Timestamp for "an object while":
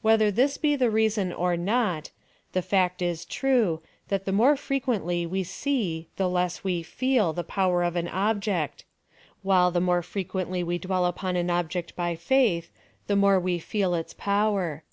7.94-9.70